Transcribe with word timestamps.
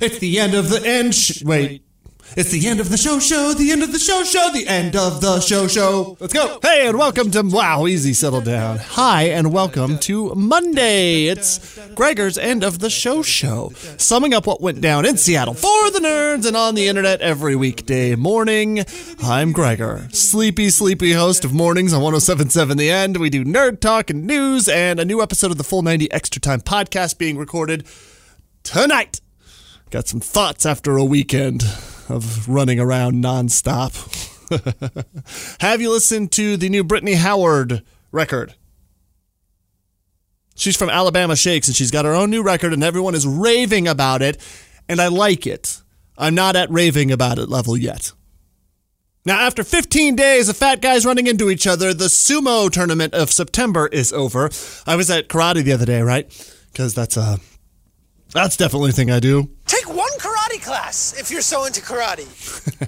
It's 0.00 0.18
the 0.18 0.38
end 0.40 0.54
of 0.54 0.70
the 0.70 0.84
end. 0.84 1.14
Sh- 1.14 1.42
wait. 1.44 1.82
It's 2.34 2.50
the 2.50 2.66
end 2.66 2.80
of 2.80 2.88
the 2.88 2.96
show 2.96 3.18
show, 3.18 3.52
the 3.52 3.72
end 3.72 3.82
of 3.82 3.92
the 3.92 3.98
show 3.98 4.24
show, 4.24 4.48
the 4.50 4.66
end 4.66 4.96
of 4.96 5.20
the 5.20 5.40
show 5.40 5.68
show. 5.68 6.16
Let's 6.18 6.32
go. 6.32 6.58
Hey, 6.62 6.86
and 6.88 6.96
welcome 6.96 7.30
to 7.32 7.42
Wow, 7.42 7.86
easy, 7.86 8.14
settle 8.14 8.40
down. 8.40 8.78
Hi, 8.78 9.24
and 9.24 9.52
welcome 9.52 9.98
to 9.98 10.34
Monday. 10.34 11.26
It's 11.26 11.78
Gregor's 11.94 12.38
end 12.38 12.64
of 12.64 12.78
the 12.78 12.88
show 12.88 13.20
show, 13.22 13.72
summing 13.98 14.32
up 14.32 14.46
what 14.46 14.62
went 14.62 14.80
down 14.80 15.04
in 15.04 15.18
Seattle 15.18 15.52
for 15.52 15.90
the 15.90 15.98
nerds 15.98 16.46
and 16.46 16.56
on 16.56 16.74
the 16.74 16.88
internet 16.88 17.20
every 17.20 17.54
weekday 17.54 18.14
morning. 18.14 18.82
I'm 19.22 19.52
Gregor, 19.52 20.08
sleepy, 20.10 20.70
sleepy 20.70 21.12
host 21.12 21.44
of 21.44 21.52
Mornings 21.52 21.92
on 21.92 22.00
1077 22.00 22.78
The 22.78 22.90
End. 22.90 23.18
We 23.18 23.28
do 23.28 23.44
nerd 23.44 23.80
talk 23.80 24.08
and 24.08 24.26
news, 24.26 24.70
and 24.70 24.98
a 24.98 25.04
new 25.04 25.20
episode 25.20 25.50
of 25.50 25.58
the 25.58 25.64
Full 25.64 25.82
90 25.82 26.10
Extra 26.10 26.40
Time 26.40 26.62
podcast 26.62 27.18
being 27.18 27.36
recorded 27.36 27.84
tonight. 28.62 29.20
Got 29.92 30.08
some 30.08 30.20
thoughts 30.20 30.64
after 30.64 30.96
a 30.96 31.04
weekend 31.04 31.62
of 32.08 32.48
running 32.48 32.80
around 32.80 33.22
nonstop. 33.22 33.92
Have 35.60 35.82
you 35.82 35.90
listened 35.90 36.32
to 36.32 36.56
the 36.56 36.70
new 36.70 36.82
Brittany 36.82 37.12
Howard 37.12 37.82
record? 38.10 38.54
She's 40.54 40.78
from 40.78 40.88
Alabama 40.88 41.36
Shakes 41.36 41.68
and 41.68 41.76
she's 41.76 41.90
got 41.90 42.06
her 42.06 42.14
own 42.14 42.30
new 42.30 42.42
record 42.42 42.72
and 42.72 42.82
everyone 42.82 43.14
is 43.14 43.26
raving 43.26 43.86
about 43.86 44.22
it 44.22 44.40
and 44.88 44.98
I 44.98 45.08
like 45.08 45.46
it. 45.46 45.82
I'm 46.16 46.34
not 46.34 46.56
at 46.56 46.70
raving 46.70 47.12
about 47.12 47.38
it 47.38 47.50
level 47.50 47.76
yet. 47.76 48.12
Now, 49.26 49.40
after 49.40 49.62
15 49.62 50.16
days 50.16 50.48
of 50.48 50.56
fat 50.56 50.80
guys 50.80 51.04
running 51.04 51.26
into 51.26 51.50
each 51.50 51.66
other, 51.66 51.92
the 51.92 52.06
sumo 52.06 52.70
tournament 52.70 53.12
of 53.12 53.30
September 53.30 53.88
is 53.88 54.10
over. 54.10 54.48
I 54.86 54.96
was 54.96 55.10
at 55.10 55.28
karate 55.28 55.62
the 55.62 55.72
other 55.72 55.84
day, 55.84 56.00
right? 56.00 56.26
Because 56.72 56.94
that's 56.94 57.18
uh, 57.18 57.36
that's 58.32 58.56
definitely 58.56 58.90
a 58.90 58.92
thing 58.92 59.10
I 59.10 59.20
do. 59.20 59.50
Take 59.66 59.88
one 59.88 60.10
karate 60.18 60.62
class 60.62 61.14
if 61.18 61.30
you're 61.30 61.42
so 61.42 61.64
into 61.64 61.80
karate. 61.80 62.28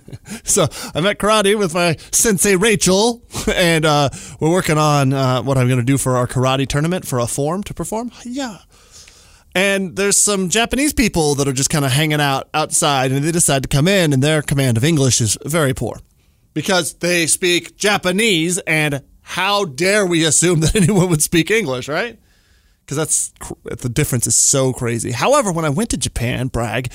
So 0.44 0.66
I'm 0.94 1.06
at 1.06 1.18
karate 1.18 1.58
with 1.58 1.74
my 1.74 1.96
sensei 2.12 2.56
Rachel, 2.56 3.22
and 3.54 3.84
uh, 3.84 4.08
we're 4.40 4.50
working 4.50 4.78
on 4.78 5.12
uh, 5.12 5.42
what 5.42 5.58
I'm 5.58 5.68
going 5.68 5.80
to 5.80 5.84
do 5.84 5.98
for 5.98 6.16
our 6.16 6.26
karate 6.26 6.66
tournament 6.66 7.06
for 7.06 7.18
a 7.18 7.26
form 7.26 7.62
to 7.64 7.74
perform. 7.74 8.10
Yeah. 8.24 8.58
And 9.54 9.96
there's 9.96 10.16
some 10.16 10.48
Japanese 10.48 10.92
people 10.92 11.34
that 11.36 11.46
are 11.46 11.52
just 11.52 11.70
kind 11.70 11.84
of 11.84 11.92
hanging 11.92 12.20
out 12.20 12.48
outside, 12.54 13.12
and 13.12 13.24
they 13.24 13.32
decide 13.32 13.62
to 13.62 13.68
come 13.68 13.86
in, 13.86 14.12
and 14.12 14.22
their 14.22 14.42
command 14.42 14.76
of 14.76 14.84
English 14.84 15.20
is 15.20 15.38
very 15.44 15.74
poor 15.74 16.00
because 16.54 16.94
they 16.94 17.26
speak 17.26 17.76
Japanese, 17.76 18.58
and 18.58 19.02
how 19.22 19.64
dare 19.64 20.04
we 20.06 20.24
assume 20.24 20.60
that 20.60 20.74
anyone 20.74 21.08
would 21.10 21.22
speak 21.22 21.50
English, 21.50 21.88
right? 21.88 22.18
Because 22.84 22.96
that's 22.96 23.32
the 23.64 23.88
difference 23.88 24.26
is 24.26 24.36
so 24.36 24.72
crazy. 24.72 25.12
However, 25.12 25.50
when 25.50 25.64
I 25.64 25.70
went 25.70 25.90
to 25.90 25.96
Japan, 25.96 26.48
brag, 26.48 26.92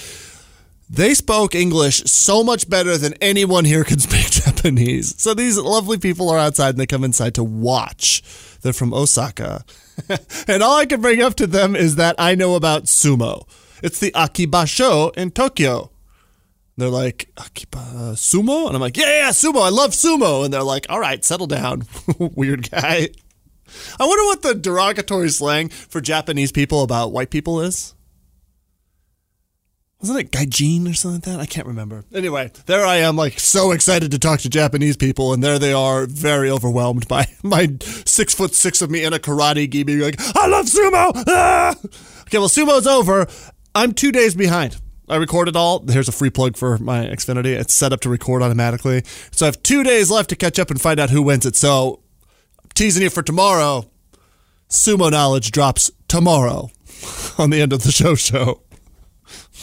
they 0.90 1.14
spoke 1.14 1.54
English 1.54 2.04
so 2.06 2.44
much 2.44 2.70
better 2.70 2.98
than 2.98 3.14
anyone 3.22 3.66
here 3.66 3.84
could 3.84 4.02
speak 4.10 4.30
Japanese. 4.32 5.20
So 5.22 5.34
these 5.34 5.58
lovely 5.58 5.98
people 5.98 6.30
are 6.30 6.40
outside 6.40 6.70
and 6.70 6.80
they 6.80 6.86
come 6.86 7.04
inside 7.04 7.36
to 7.36 7.44
watch. 7.44 8.24
They're 8.62 8.74
from 8.74 8.94
Osaka. 8.94 9.64
and 10.48 10.64
all 10.64 10.78
I 10.78 10.86
can 10.86 11.02
bring 11.02 11.22
up 11.22 11.36
to 11.36 11.48
them 11.48 11.76
is 11.76 11.96
that 11.96 12.16
I 12.18 12.36
know 12.36 12.56
about 12.56 12.86
sumo. 12.86 13.48
It's 13.82 14.00
the 14.00 14.12
Akibasho 14.12 15.16
in 15.16 15.32
Tokyo. 15.32 15.92
They're 16.78 16.90
like, 16.90 17.30
Akiba 17.38 18.14
sumo? 18.16 18.68
And 18.68 18.76
I'm 18.76 18.82
like, 18.82 18.96
yeah, 18.96 19.26
yeah, 19.26 19.30
sumo. 19.30 19.62
I 19.62 19.70
love 19.70 19.92
sumo. 19.92 20.46
And 20.46 20.54
they're 20.54 20.64
like, 20.64 20.86
all 20.90 21.00
right, 21.00 21.24
settle 21.24 21.48
down, 21.48 21.84
weird 22.18 22.72
guy. 22.72 23.10
I 24.00 24.06
wonder 24.06 24.24
what 24.26 24.42
the 24.42 24.56
derogatory 24.56 25.30
slang 25.30 25.70
for 25.70 26.02
Japanese 26.02 26.52
people 26.52 26.84
about 26.84 27.12
white 27.12 27.30
people 27.30 27.62
is. 27.62 27.96
Wasn't 30.02 30.18
it 30.18 30.32
gaijin 30.32 30.90
or 30.90 30.94
something 30.94 31.20
like 31.20 31.24
that? 31.24 31.42
I 31.42 31.46
can't 31.46 31.68
remember. 31.68 32.06
Anyway, 32.14 32.52
there 32.68 32.86
I 32.86 32.98
am, 32.98 33.18
like 33.18 33.38
so 33.38 33.72
excited 33.72 34.12
to 34.12 34.20
talk 34.20 34.40
to 34.42 34.50
Japanese 34.50 34.96
people, 34.96 35.34
and 35.34 35.44
there 35.44 35.60
they 35.60 35.74
are, 35.74 36.06
very 36.06 36.50
overwhelmed 36.50 37.06
by 37.10 37.28
my 37.44 37.76
six 37.82 38.34
foot 38.34 38.56
six 38.56 38.82
of 38.82 38.90
me 38.90 39.04
in 39.04 39.12
a 39.12 39.20
karate 39.20 39.70
gi 39.70 39.84
being 39.84 40.00
like, 40.00 40.16
I 40.38 40.48
love 40.48 40.68
sumo! 40.68 41.12
Ah! 41.28 41.76
Okay, 42.22 42.38
well, 42.38 42.48
sumo's 42.48 42.88
over. 42.88 43.28
I'm 43.76 43.92
two 43.92 44.14
days 44.14 44.36
behind. 44.36 44.78
I 45.10 45.18
recorded 45.18 45.56
all. 45.58 45.84
Here's 45.86 46.08
a 46.08 46.14
free 46.14 46.30
plug 46.30 46.56
for 46.56 46.78
my 46.78 47.06
Xfinity. 47.06 47.58
It's 47.60 47.74
set 47.74 47.92
up 47.92 48.00
to 48.02 48.10
record 48.10 48.42
automatically. 48.42 49.04
So 49.32 49.46
I 49.46 49.48
have 49.48 49.62
two 49.64 49.84
days 49.84 50.10
left 50.10 50.30
to 50.30 50.36
catch 50.36 50.60
up 50.60 50.70
and 50.70 50.80
find 50.80 51.00
out 51.00 51.10
who 51.10 51.24
wins 51.24 51.46
it. 51.46 51.56
So 51.56 52.04
teasing 52.80 53.04
you 53.04 53.10
for 53.10 53.22
tomorrow. 53.22 53.92
Sumo 54.70 55.12
knowledge 55.12 55.52
drops 55.52 55.92
tomorrow 56.08 56.72
on 57.38 57.50
the 57.50 57.60
end 57.60 57.74
of 57.74 57.84
the 57.84 57.92
show 57.92 58.16
show. 58.16 58.62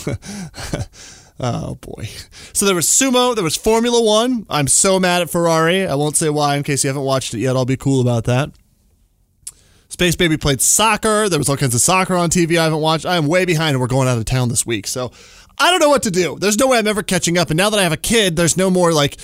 oh 1.40 1.76
boy. 1.76 2.04
So 2.52 2.66
there 2.66 2.74
was 2.74 2.86
sumo, 2.86 3.34
there 3.34 3.42
was 3.42 3.56
Formula 3.56 4.02
One. 4.02 4.44
I'm 4.50 4.68
so 4.68 5.00
mad 5.00 5.22
at 5.22 5.30
Ferrari. 5.30 5.86
I 5.86 5.94
won't 5.94 6.14
say 6.14 6.28
why 6.28 6.56
in 6.56 6.62
case 6.62 6.84
you 6.84 6.88
haven't 6.88 7.04
watched 7.04 7.32
it 7.32 7.38
yet. 7.38 7.56
I'll 7.56 7.64
be 7.64 7.78
cool 7.78 8.02
about 8.02 8.24
that. 8.24 8.50
Space 9.88 10.14
Baby 10.14 10.36
played 10.36 10.60
soccer. 10.60 11.30
There 11.30 11.38
was 11.38 11.48
all 11.48 11.56
kinds 11.56 11.74
of 11.74 11.80
soccer 11.80 12.16
on 12.16 12.28
TV 12.28 12.58
I 12.58 12.64
haven't 12.64 12.82
watched. 12.82 13.06
I 13.06 13.16
am 13.16 13.28
way 13.28 13.46
behind 13.46 13.70
and 13.70 13.80
we're 13.80 13.86
going 13.86 14.08
out 14.08 14.18
of 14.18 14.26
town 14.26 14.50
this 14.50 14.66
week. 14.66 14.86
So 14.86 15.10
I 15.56 15.70
don't 15.70 15.80
know 15.80 15.88
what 15.88 16.02
to 16.02 16.10
do. 16.10 16.36
There's 16.38 16.58
no 16.58 16.66
way 16.66 16.76
I'm 16.76 16.86
ever 16.86 17.02
catching 17.02 17.38
up. 17.38 17.48
And 17.48 17.56
now 17.56 17.70
that 17.70 17.80
I 17.80 17.82
have 17.82 17.92
a 17.92 17.96
kid, 17.96 18.36
there's 18.36 18.58
no 18.58 18.68
more 18.68 18.92
like 18.92 19.16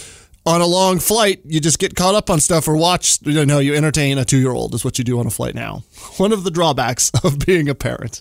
on 0.45 0.61
a 0.61 0.67
long 0.67 0.99
flight, 0.99 1.41
you 1.45 1.61
just 1.61 1.79
get 1.79 1.95
caught 1.95 2.15
up 2.15 2.31
on 2.31 2.41
stuff 2.41 2.67
or 2.67 2.77
watch, 2.77 3.19
you 3.23 3.47
know, 3.47 3.59
you 3.59 3.75
entertain 3.75 4.19
a 4.19 4.25
two 4.25 4.39
year 4.39 4.51
old 4.51 4.75
is 4.75 4.85
what 4.85 4.99
you 4.99 5.05
do 5.05 5.19
on 5.19 5.27
a 5.27 5.31
flight 5.31 5.55
now. 5.55 5.85
One 6.17 6.33
of 6.33 6.45
the 6.45 6.51
drawbacks 6.51 7.11
of 7.25 7.39
being 7.47 7.69
a 7.69 7.75
parent. 7.75 8.21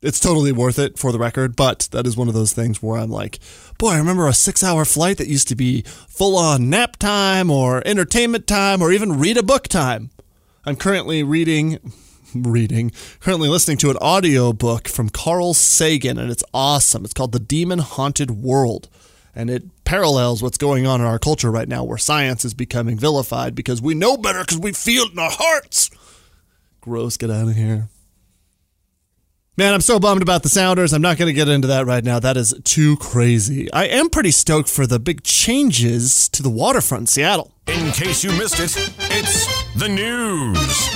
It's 0.00 0.20
totally 0.20 0.52
worth 0.52 0.78
it 0.78 0.96
for 0.96 1.10
the 1.10 1.18
record, 1.18 1.56
but 1.56 1.88
that 1.90 2.06
is 2.06 2.16
one 2.16 2.28
of 2.28 2.34
those 2.34 2.52
things 2.52 2.80
where 2.80 3.00
I'm 3.00 3.10
like, 3.10 3.40
boy, 3.78 3.90
I 3.90 3.98
remember 3.98 4.28
a 4.28 4.32
six 4.32 4.62
hour 4.62 4.84
flight 4.84 5.18
that 5.18 5.26
used 5.26 5.48
to 5.48 5.56
be 5.56 5.82
full 5.82 6.36
on 6.36 6.70
nap 6.70 6.98
time 6.98 7.50
or 7.50 7.82
entertainment 7.84 8.46
time 8.46 8.80
or 8.80 8.92
even 8.92 9.18
read 9.18 9.36
a 9.36 9.42
book 9.42 9.66
time. 9.66 10.10
I'm 10.64 10.76
currently 10.76 11.24
reading, 11.24 11.80
reading, 12.34 12.92
currently 13.18 13.48
listening 13.48 13.78
to 13.78 13.90
an 13.90 13.96
audio 14.00 14.52
book 14.52 14.86
from 14.86 15.08
Carl 15.08 15.52
Sagan, 15.52 16.16
and 16.16 16.30
it's 16.30 16.44
awesome. 16.54 17.04
It's 17.04 17.14
called 17.14 17.32
The 17.32 17.40
Demon 17.40 17.80
Haunted 17.80 18.30
World, 18.30 18.88
and 19.34 19.50
it 19.50 19.64
parallels 19.84 20.42
what's 20.42 20.58
going 20.58 20.86
on 20.86 21.00
in 21.00 21.06
our 21.06 21.18
culture 21.18 21.50
right 21.50 21.68
now, 21.68 21.84
where 21.84 21.98
science 21.98 22.44
is 22.44 22.54
becoming 22.54 22.96
vilified 22.96 23.54
because 23.54 23.80
we 23.80 23.94
know 23.94 24.16
better 24.16 24.40
because 24.40 24.58
we 24.58 24.72
feel 24.72 25.04
it 25.04 25.12
in 25.12 25.18
our 25.18 25.30
hearts. 25.30 25.90
Gross, 26.80 27.16
get 27.16 27.30
out 27.30 27.48
of 27.48 27.56
here. 27.56 27.88
Man, 29.58 29.74
I'm 29.74 29.80
so 29.80 29.98
bummed 29.98 30.22
about 30.22 30.44
the 30.44 30.48
Sounders. 30.48 30.92
I'm 30.92 31.02
not 31.02 31.18
going 31.18 31.26
to 31.26 31.32
get 31.32 31.48
into 31.48 31.66
that 31.66 31.84
right 31.84 32.04
now. 32.04 32.20
That 32.20 32.36
is 32.36 32.54
too 32.62 32.96
crazy. 32.98 33.68
I 33.72 33.86
am 33.86 34.08
pretty 34.08 34.30
stoked 34.30 34.68
for 34.68 34.86
the 34.86 35.00
big 35.00 35.24
changes 35.24 36.28
to 36.28 36.44
the 36.44 36.48
waterfront 36.48 37.02
in 37.02 37.06
Seattle. 37.08 37.52
In 37.66 37.90
case 37.90 38.22
you 38.22 38.30
missed 38.38 38.60
it, 38.60 38.72
it's 39.10 39.74
the 39.74 39.88
news. 39.88 40.88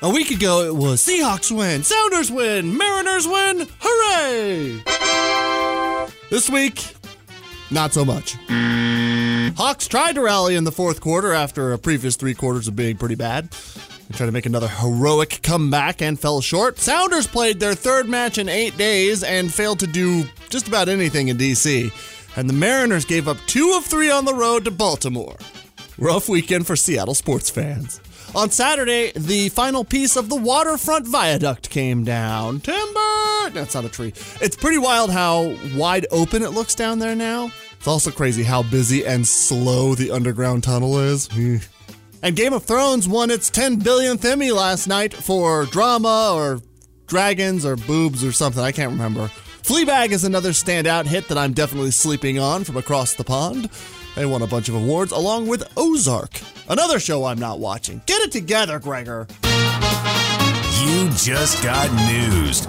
A 0.00 0.08
week 0.08 0.30
ago, 0.30 0.64
it 0.64 0.74
was 0.74 1.06
Seahawks 1.06 1.54
win, 1.54 1.84
Sounders 1.84 2.30
win, 2.30 2.76
Mariners 2.78 3.28
win, 3.28 3.68
hooray! 3.78 4.82
This 6.30 6.48
week, 6.48 6.94
not 7.72 7.92
so 7.92 8.04
much. 8.04 8.36
Hawks 9.56 9.86
tried 9.88 10.14
to 10.14 10.22
rally 10.22 10.56
in 10.56 10.64
the 10.64 10.72
fourth 10.72 11.00
quarter 11.00 11.32
after 11.32 11.72
a 11.72 11.78
previous 11.78 12.16
three 12.16 12.34
quarters 12.34 12.68
of 12.68 12.76
being 12.76 12.96
pretty 12.96 13.14
bad. 13.14 13.50
They 13.50 14.16
tried 14.16 14.26
to 14.26 14.32
make 14.32 14.46
another 14.46 14.68
heroic 14.68 15.40
comeback 15.42 16.02
and 16.02 16.18
fell 16.18 16.40
short. 16.40 16.78
Sounders 16.78 17.26
played 17.26 17.60
their 17.60 17.74
third 17.74 18.08
match 18.08 18.38
in 18.38 18.48
eight 18.48 18.76
days 18.76 19.22
and 19.22 19.52
failed 19.52 19.80
to 19.80 19.86
do 19.86 20.24
just 20.50 20.68
about 20.68 20.88
anything 20.88 21.28
in 21.28 21.36
DC. 21.38 21.90
And 22.36 22.48
the 22.48 22.54
Mariners 22.54 23.04
gave 23.04 23.28
up 23.28 23.36
two 23.46 23.74
of 23.76 23.84
three 23.84 24.10
on 24.10 24.24
the 24.24 24.34
road 24.34 24.64
to 24.64 24.70
Baltimore. 24.70 25.36
Rough 25.98 26.28
weekend 26.28 26.66
for 26.66 26.76
Seattle 26.76 27.14
sports 27.14 27.50
fans. 27.50 28.00
On 28.34 28.50
Saturday, 28.50 29.12
the 29.14 29.50
final 29.50 29.84
piece 29.84 30.16
of 30.16 30.30
the 30.30 30.36
waterfront 30.36 31.06
viaduct 31.06 31.68
came 31.68 32.02
down. 32.02 32.60
Timber! 32.60 33.50
That's 33.50 33.74
not 33.74 33.84
a 33.84 33.90
tree. 33.90 34.14
It's 34.40 34.56
pretty 34.56 34.78
wild 34.78 35.10
how 35.10 35.54
wide 35.76 36.06
open 36.10 36.42
it 36.42 36.52
looks 36.52 36.74
down 36.74 36.98
there 36.98 37.14
now. 37.14 37.50
It's 37.82 37.88
also 37.88 38.12
crazy 38.12 38.44
how 38.44 38.62
busy 38.62 39.04
and 39.04 39.26
slow 39.26 39.96
the 39.96 40.12
underground 40.12 40.62
tunnel 40.62 41.00
is. 41.00 41.26
Hmm. 41.26 41.56
And 42.22 42.36
Game 42.36 42.52
of 42.52 42.62
Thrones 42.62 43.08
won 43.08 43.28
its 43.28 43.50
10 43.50 43.80
billionth 43.80 44.24
Emmy 44.24 44.52
last 44.52 44.86
night 44.86 45.12
for 45.12 45.66
drama 45.66 46.30
or 46.32 46.62
dragons 47.08 47.66
or 47.66 47.74
boobs 47.74 48.22
or 48.22 48.30
something. 48.30 48.62
I 48.62 48.70
can't 48.70 48.92
remember. 48.92 49.26
Fleabag 49.64 50.12
is 50.12 50.22
another 50.22 50.50
standout 50.50 51.06
hit 51.06 51.26
that 51.26 51.36
I'm 51.36 51.54
definitely 51.54 51.90
sleeping 51.90 52.38
on 52.38 52.62
from 52.62 52.76
across 52.76 53.14
the 53.14 53.24
pond. 53.24 53.68
They 54.14 54.26
won 54.26 54.42
a 54.42 54.46
bunch 54.46 54.68
of 54.68 54.76
awards, 54.76 55.10
along 55.10 55.48
with 55.48 55.64
Ozark, 55.76 56.40
another 56.68 57.00
show 57.00 57.24
I'm 57.24 57.40
not 57.40 57.58
watching. 57.58 58.00
Get 58.06 58.22
it 58.22 58.30
together, 58.30 58.78
Gregor. 58.78 59.26
You 59.42 61.10
just 61.16 61.60
got 61.64 61.90
news. 62.06 62.64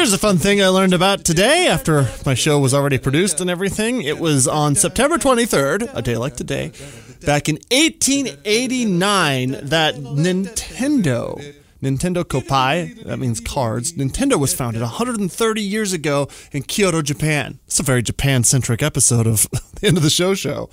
Here's 0.00 0.14
a 0.14 0.18
fun 0.18 0.38
thing 0.38 0.62
I 0.62 0.68
learned 0.68 0.94
about 0.94 1.26
today 1.26 1.66
after 1.66 2.08
my 2.24 2.32
show 2.32 2.58
was 2.58 2.72
already 2.72 2.96
produced 2.96 3.42
and 3.42 3.50
everything. 3.50 4.00
It 4.00 4.18
was 4.18 4.48
on 4.48 4.74
September 4.74 5.18
23rd, 5.18 5.90
a 5.94 6.00
day 6.00 6.16
like 6.16 6.36
today, 6.36 6.72
back 7.26 7.50
in 7.50 7.56
1889, 7.70 9.50
that 9.64 9.96
Nintendo, 9.96 11.54
Nintendo 11.82 12.24
Koppai, 12.24 13.04
that 13.04 13.18
means 13.18 13.40
cards, 13.40 13.92
Nintendo 13.92 14.40
was 14.40 14.54
founded 14.54 14.80
130 14.80 15.60
years 15.60 15.92
ago 15.92 16.28
in 16.50 16.62
Kyoto, 16.62 17.02
Japan. 17.02 17.58
It's 17.66 17.78
a 17.78 17.82
very 17.82 18.02
Japan 18.02 18.42
centric 18.42 18.82
episode 18.82 19.26
of 19.26 19.46
the 19.82 19.86
end 19.86 19.98
of 19.98 20.02
the 20.02 20.08
show 20.08 20.32
show. 20.32 20.70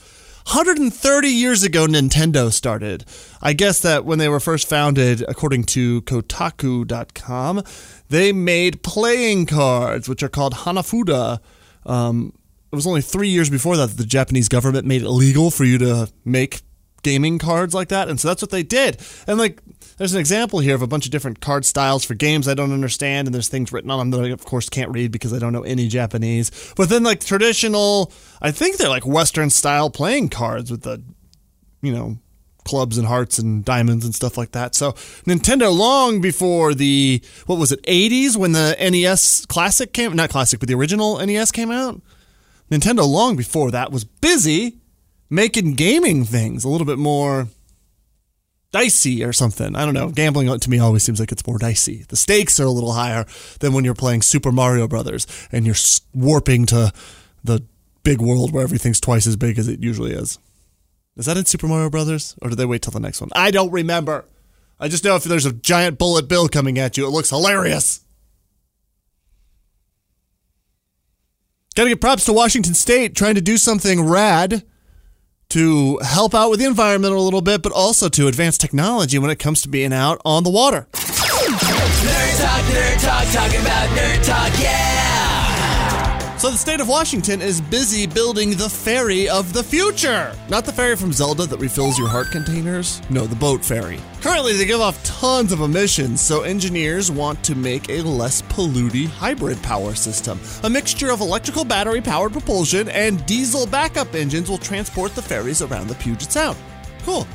130 0.47 1.27
years 1.27 1.63
ago, 1.63 1.87
Nintendo 1.87 2.49
started. 2.53 3.03
I 3.41 3.51
guess 3.51 3.81
that 3.81 4.05
when 4.05 4.17
they 4.17 4.29
were 4.29 4.39
first 4.39 4.69
founded, 4.69 5.21
according 5.27 5.65
to 5.65 6.01
Kotaku.com, 6.03 7.63
they 8.07 8.31
made 8.31 8.81
playing 8.81 9.47
cards, 9.47 10.07
which 10.07 10.23
are 10.23 10.29
called 10.29 10.53
Hanafuda. 10.53 11.39
Um, 11.85 12.31
it 12.71 12.75
was 12.77 12.87
only 12.87 13.01
three 13.01 13.27
years 13.27 13.49
before 13.49 13.75
that 13.75 13.87
that 13.87 13.97
the 13.97 14.05
Japanese 14.05 14.47
government 14.47 14.87
made 14.87 15.01
it 15.01 15.05
illegal 15.05 15.51
for 15.51 15.65
you 15.65 15.77
to 15.79 16.09
make 16.23 16.61
gaming 17.07 17.37
cards 17.39 17.73
like 17.73 17.87
that. 17.87 18.09
And 18.09 18.19
so 18.19 18.27
that's 18.27 18.41
what 18.41 18.51
they 18.51 18.63
did. 18.63 18.97
And 19.27 19.39
like, 19.39 19.61
there's 19.95 20.13
an 20.13 20.19
example 20.19 20.59
here 20.59 20.75
of 20.75 20.81
a 20.81 20.87
bunch 20.87 21.05
of 21.05 21.11
different 21.11 21.39
card 21.39 21.63
styles 21.63 22.03
for 22.03 22.15
games 22.15 22.49
I 22.49 22.53
don't 22.53 22.73
understand. 22.73 23.29
And 23.29 23.33
there's 23.33 23.47
things 23.47 23.71
written 23.71 23.89
on 23.89 23.97
them 23.97 24.11
that 24.11 24.27
I, 24.27 24.33
of 24.33 24.43
course, 24.43 24.67
can't 24.67 24.91
read 24.91 25.13
because 25.13 25.31
I 25.31 25.39
don't 25.39 25.53
know 25.53 25.63
any 25.63 25.87
Japanese. 25.87 26.51
But 26.75 26.89
then, 26.89 27.03
like, 27.03 27.23
traditional, 27.23 28.11
I 28.41 28.51
think 28.51 28.75
they're 28.75 28.89
like 28.89 29.05
Western 29.05 29.49
style 29.49 29.89
playing 29.89 30.27
cards 30.27 30.69
with 30.69 30.81
the, 30.81 31.01
you 31.81 31.93
know, 31.93 32.17
clubs 32.65 32.97
and 32.97 33.07
hearts 33.07 33.39
and 33.39 33.63
diamonds 33.63 34.03
and 34.03 34.13
stuff 34.13 34.37
like 34.37 34.51
that. 34.51 34.75
So 34.75 34.91
Nintendo, 35.25 35.73
long 35.73 36.19
before 36.19 36.73
the 36.73 37.21
what 37.45 37.57
was 37.57 37.71
it, 37.71 37.81
80s 37.83 38.35
when 38.35 38.51
the 38.51 38.75
NES 38.77 39.45
Classic 39.45 39.93
came, 39.93 40.13
not 40.13 40.29
Classic, 40.29 40.59
but 40.59 40.67
the 40.67 40.75
original 40.75 41.25
NES 41.25 41.53
came 41.53 41.71
out. 41.71 42.01
Nintendo, 42.69 43.07
long 43.07 43.37
before 43.37 43.71
that, 43.71 43.93
was 43.93 44.03
busy 44.03 44.81
making 45.29 45.73
gaming 45.73 46.23
things 46.25 46.63
a 46.63 46.69
little 46.69 46.87
bit 46.87 46.97
more 46.97 47.47
dicey 48.71 49.23
or 49.23 49.33
something. 49.33 49.75
I 49.75 49.85
don't 49.85 49.93
know. 49.93 50.09
Gambling 50.09 50.59
to 50.59 50.69
me 50.69 50.79
always 50.79 51.03
seems 51.03 51.19
like 51.19 51.31
it's 51.31 51.45
more 51.47 51.57
dicey. 51.57 52.05
The 52.07 52.15
stakes 52.15 52.59
are 52.59 52.65
a 52.65 52.71
little 52.71 52.93
higher 52.93 53.25
than 53.59 53.73
when 53.73 53.85
you're 53.85 53.93
playing 53.93 54.21
Super 54.21 54.51
Mario 54.51 54.87
Brothers 54.87 55.27
and 55.51 55.65
you're 55.65 55.75
warping 56.13 56.65
to 56.67 56.91
the 57.43 57.63
big 58.03 58.21
world 58.21 58.51
where 58.51 58.63
everything's 58.63 58.99
twice 58.99 59.27
as 59.27 59.35
big 59.35 59.57
as 59.57 59.67
it 59.67 59.81
usually 59.81 60.11
is. 60.11 60.39
Is 61.15 61.25
that 61.25 61.37
in 61.37 61.45
Super 61.45 61.67
Mario 61.67 61.89
Brothers, 61.89 62.35
or 62.41 62.49
did 62.49 62.57
they 62.57 62.65
wait 62.65 62.83
till 62.83 62.91
the 62.91 62.99
next 62.99 63.21
one? 63.21 63.31
I 63.33 63.49
don't 63.49 63.71
remember. 63.71 64.25
I 64.79 64.87
just 64.87 65.03
know 65.03 65.15
if 65.15 65.23
there's 65.23 65.47
a 65.47 65.53
giant 65.53 65.97
bullet 65.97 66.27
bill 66.27 66.47
coming 66.47 66.77
at 66.77 66.95
you, 66.95 67.07
it 67.07 67.09
looks 67.09 67.31
hilarious. 67.31 68.01
Gotta 71.73 71.89
give 71.89 72.01
props 72.01 72.25
to 72.25 72.33
Washington 72.33 72.75
State 72.75 73.15
trying 73.15 73.35
to 73.35 73.41
do 73.41 73.57
something 73.57 74.07
rad 74.07 74.63
to 75.49 75.97
help 75.99 76.35
out 76.35 76.49
with 76.49 76.59
the 76.59 76.65
environment 76.65 77.13
a 77.13 77.19
little 77.19 77.41
bit, 77.41 77.61
but 77.61 77.71
also 77.71 78.09
to 78.09 78.27
advance 78.27 78.57
technology 78.57 79.17
when 79.19 79.29
it 79.29 79.39
comes 79.39 79.61
to 79.61 79.69
being 79.69 79.93
out 79.93 80.21
on 80.25 80.43
the 80.43 80.49
water. 80.49 80.87
Nerd 80.93 82.41
talk, 82.41 82.63
nerd 82.65 83.01
talk, 83.01 83.25
talking 83.33 83.61
about 83.61 83.89
nerd 83.89 84.25
talk, 84.25 84.59
yeah! 84.61 84.96
So 86.37 86.51
the 86.51 86.57
state 86.57 86.79
of 86.79 86.87
Washington 86.87 87.41
is 87.41 87.61
busy 87.61 88.05
building 88.05 88.51
the 88.51 88.69
ferry 88.69 89.27
of 89.27 89.53
the 89.53 89.63
future. 89.63 90.35
Not 90.49 90.65
the 90.65 90.71
ferry 90.71 90.95
from 90.95 91.11
Zelda 91.11 91.47
that 91.47 91.57
refills 91.57 91.97
your 91.97 92.07
heart 92.07 92.29
containers. 92.29 93.01
No, 93.09 93.25
the 93.25 93.35
boat 93.35 93.65
ferry. 93.65 93.99
Currently, 94.21 94.53
they 94.53 94.65
give 94.65 94.79
off 94.79 95.03
tons 95.03 95.51
of 95.51 95.61
emissions, 95.61 96.21
so 96.21 96.41
engineers 96.41 97.11
want 97.11 97.43
to 97.43 97.55
make 97.55 97.89
a 97.89 98.03
less 98.03 98.43
polluting 98.43 99.07
hybrid 99.07 99.59
power 99.63 99.95
system. 99.95 100.39
A 100.63 100.69
mixture 100.69 101.09
of 101.09 101.21
electrical 101.21 101.65
battery 101.65 102.01
powered 102.01 102.33
propulsion 102.33 102.87
and 102.89 103.25
diesel 103.25 103.65
backup 103.65 104.13
engines 104.13 104.47
will 104.47 104.59
transport 104.59 105.15
the 105.15 105.23
ferries 105.23 105.63
around 105.63 105.87
the 105.87 105.95
Puget 105.95 106.31
Sound. 106.31 106.57
Cool. 107.03 107.25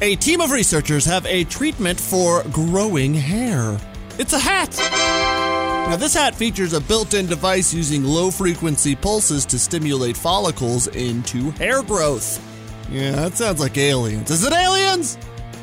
A 0.00 0.16
team 0.16 0.40
of 0.40 0.50
researchers 0.50 1.04
have 1.04 1.26
a 1.26 1.44
treatment 1.44 2.00
for 2.00 2.42
growing 2.44 3.12
hair. 3.12 3.78
It's 4.18 4.32
a 4.32 4.38
hat. 4.38 5.43
Now, 5.86 5.96
this 5.96 6.14
hat 6.14 6.34
features 6.34 6.72
a 6.72 6.80
built 6.80 7.14
in 7.14 7.26
device 7.26 7.72
using 7.72 8.02
low 8.02 8.30
frequency 8.30 8.96
pulses 8.96 9.46
to 9.46 9.58
stimulate 9.58 10.16
follicles 10.16 10.88
into 10.88 11.50
hair 11.52 11.82
growth. 11.82 12.40
Yeah, 12.90 13.12
that 13.12 13.34
sounds 13.34 13.60
like 13.60 13.76
aliens. 13.78 14.30
Is 14.30 14.44
it 14.44 14.52
aliens? 14.52 15.18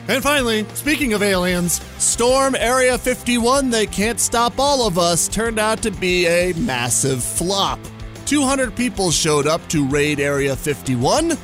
And 0.07 0.23
finally, 0.23 0.65
speaking 0.73 1.13
of 1.13 1.23
aliens, 1.23 1.81
Storm 1.97 2.55
Area 2.55 2.97
51, 2.97 3.71
They 3.71 3.85
Can't 3.85 4.19
Stop 4.19 4.59
All 4.59 4.87
of 4.87 4.97
Us, 4.97 5.27
turned 5.27 5.59
out 5.59 5.81
to 5.83 5.91
be 5.91 6.27
a 6.27 6.53
massive 6.53 7.23
flop. 7.23 7.79
200 8.25 8.75
people 8.75 9.11
showed 9.11 9.47
up 9.47 9.67
to 9.69 9.87
raid 9.87 10.19
Area 10.19 10.55
51. 10.55 11.37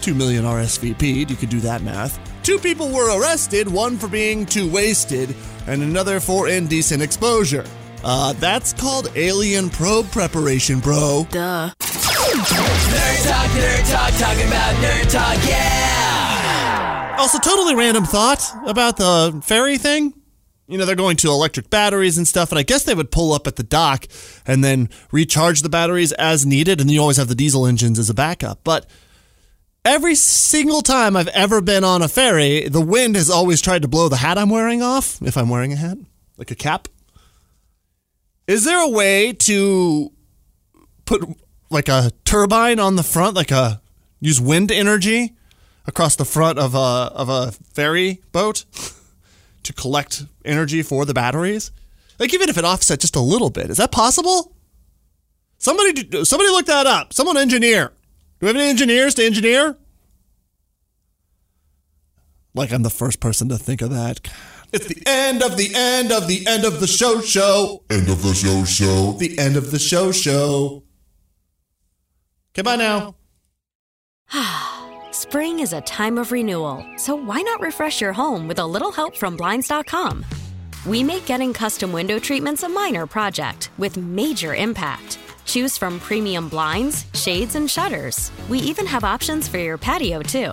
2 0.00 0.14
million 0.14 0.44
RSVP'd, 0.44 1.30
you 1.30 1.36
could 1.36 1.48
do 1.48 1.60
that 1.60 1.82
math. 1.82 2.20
Two 2.42 2.58
people 2.58 2.88
were 2.90 3.18
arrested, 3.18 3.68
one 3.68 3.98
for 3.98 4.08
being 4.08 4.46
too 4.46 4.70
wasted, 4.70 5.34
and 5.66 5.82
another 5.82 6.20
for 6.20 6.48
indecent 6.48 7.02
exposure. 7.02 7.64
Uh, 8.04 8.32
that's 8.34 8.72
called 8.72 9.10
alien 9.16 9.70
probe 9.70 10.10
preparation, 10.10 10.80
bro. 10.80 11.26
Duh. 11.30 11.70
Nerd 11.78 13.28
talk, 13.28 13.50
nerd 13.50 13.90
talk, 13.90 14.12
talking 14.18 14.46
about 14.46 14.74
nerd 14.76 15.10
talk, 15.10 15.48
yeah! 15.48 17.16
Also, 17.18 17.38
totally 17.38 17.74
random 17.74 18.04
thought 18.04 18.44
about 18.66 18.96
the 18.96 19.40
ferry 19.44 19.76
thing. 19.78 20.14
You 20.68 20.78
know, 20.78 20.84
they're 20.84 20.94
going 20.94 21.16
to 21.18 21.28
electric 21.28 21.70
batteries 21.70 22.18
and 22.18 22.28
stuff, 22.28 22.52
and 22.52 22.58
I 22.58 22.62
guess 22.62 22.84
they 22.84 22.94
would 22.94 23.10
pull 23.10 23.32
up 23.32 23.46
at 23.46 23.56
the 23.56 23.62
dock 23.62 24.06
and 24.46 24.62
then 24.62 24.90
recharge 25.10 25.62
the 25.62 25.68
batteries 25.68 26.12
as 26.12 26.46
needed, 26.46 26.80
and 26.80 26.90
you 26.90 27.00
always 27.00 27.16
have 27.16 27.28
the 27.28 27.34
diesel 27.34 27.66
engines 27.66 27.98
as 27.98 28.10
a 28.10 28.14
backup. 28.14 28.60
But 28.64 28.86
every 29.84 30.14
single 30.14 30.82
time 30.82 31.16
I've 31.16 31.28
ever 31.28 31.60
been 31.60 31.84
on 31.84 32.02
a 32.02 32.08
ferry, 32.08 32.68
the 32.68 32.82
wind 32.82 33.16
has 33.16 33.30
always 33.30 33.60
tried 33.60 33.82
to 33.82 33.88
blow 33.88 34.08
the 34.08 34.16
hat 34.16 34.38
I'm 34.38 34.50
wearing 34.50 34.82
off, 34.82 35.20
if 35.22 35.36
I'm 35.36 35.48
wearing 35.48 35.72
a 35.72 35.76
hat, 35.76 35.98
like 36.36 36.50
a 36.50 36.54
cap. 36.54 36.86
Is 38.48 38.64
there 38.64 38.80
a 38.80 38.88
way 38.88 39.34
to 39.34 40.10
put 41.04 41.22
like 41.70 41.88
a 41.88 42.10
turbine 42.24 42.80
on 42.80 42.96
the 42.96 43.02
front, 43.02 43.36
like 43.36 43.50
a 43.50 43.82
use 44.20 44.40
wind 44.40 44.72
energy 44.72 45.36
across 45.86 46.16
the 46.16 46.24
front 46.24 46.58
of 46.58 46.74
a 46.74 46.78
of 46.78 47.28
a 47.28 47.52
ferry 47.52 48.22
boat 48.32 48.64
to 49.64 49.72
collect 49.74 50.24
energy 50.46 50.82
for 50.82 51.04
the 51.04 51.12
batteries? 51.12 51.70
Like 52.18 52.32
even 52.32 52.48
if 52.48 52.56
it 52.56 52.64
offset 52.64 53.00
just 53.00 53.16
a 53.16 53.20
little 53.20 53.50
bit, 53.50 53.68
is 53.68 53.76
that 53.76 53.92
possible? 53.92 54.56
Somebody, 55.58 56.24
somebody 56.24 56.50
look 56.50 56.66
that 56.66 56.86
up. 56.86 57.12
Someone 57.12 57.36
engineer. 57.36 57.88
Do 58.40 58.46
we 58.46 58.46
have 58.46 58.56
any 58.56 58.70
engineers 58.70 59.14
to 59.16 59.26
engineer? 59.26 59.76
Like 62.54 62.72
I'm 62.72 62.82
the 62.82 62.90
first 62.90 63.20
person 63.20 63.50
to 63.50 63.58
think 63.58 63.82
of 63.82 63.90
that. 63.90 64.26
It's 64.70 64.86
the 64.86 65.02
end 65.06 65.42
of 65.42 65.56
the 65.56 65.74
end 65.74 66.12
of 66.12 66.28
the 66.28 66.46
end 66.46 66.64
of 66.64 66.80
the 66.80 66.86
show 66.86 67.20
show. 67.20 67.84
End 67.88 68.08
of 68.08 68.22
the 68.22 68.34
show 68.34 68.64
show. 68.64 69.12
The 69.12 69.38
end 69.38 69.56
of 69.56 69.70
the 69.70 69.78
show 69.78 70.12
show. 70.12 70.82
Okay, 72.52 72.62
bye 72.62 72.76
now. 72.76 73.14
Spring 75.12 75.60
is 75.60 75.72
a 75.72 75.80
time 75.82 76.18
of 76.18 76.32
renewal, 76.32 76.84
so 76.96 77.14
why 77.14 77.40
not 77.40 77.60
refresh 77.60 78.00
your 78.00 78.12
home 78.12 78.46
with 78.46 78.58
a 78.58 78.66
little 78.66 78.92
help 78.92 79.16
from 79.16 79.36
Blinds.com? 79.36 80.24
We 80.86 81.02
make 81.02 81.24
getting 81.24 81.52
custom 81.52 81.90
window 81.90 82.18
treatments 82.18 82.62
a 82.62 82.68
minor 82.68 83.06
project 83.06 83.70
with 83.78 83.96
major 83.96 84.54
impact. 84.54 85.18
Choose 85.44 85.78
from 85.78 85.98
premium 85.98 86.48
blinds, 86.48 87.06
shades, 87.14 87.54
and 87.54 87.70
shutters. 87.70 88.30
We 88.48 88.58
even 88.58 88.86
have 88.86 89.02
options 89.02 89.48
for 89.48 89.58
your 89.58 89.78
patio, 89.78 90.20
too. 90.20 90.52